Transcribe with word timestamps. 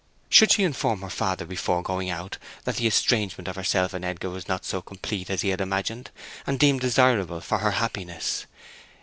Should 0.29 0.51
she 0.51 0.63
inform 0.63 1.01
her 1.03 1.11
father 1.11 1.45
before 1.45 1.83
going 1.83 2.09
out 2.09 2.39
that 2.63 2.77
the 2.77 2.87
estrangement 2.87 3.47
of 3.47 3.55
herself 3.55 3.93
and 3.93 4.03
Edgar 4.03 4.31
was 4.31 4.47
not 4.47 4.65
so 4.65 4.81
complete 4.81 5.29
as 5.29 5.41
he 5.41 5.49
had 5.49 5.61
imagined, 5.61 6.09
and 6.47 6.57
deemed 6.59 6.81
desirable 6.81 7.39
for 7.39 7.59
her 7.59 7.73
happiness? 7.77 8.47